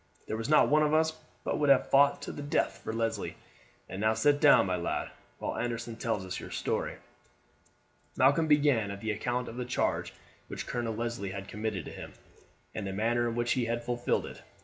[0.25, 1.13] "There was not one of us
[1.43, 3.35] but would have fought to the death for Leslie.
[3.87, 6.95] And now sit down, my lad, while Anderson tells us your story."
[8.17, 10.15] Malcolm began at the account of the charge
[10.47, 12.13] which Colonel Leslie had committed to him,
[12.73, 14.41] and the manner in which he had fulfilled it.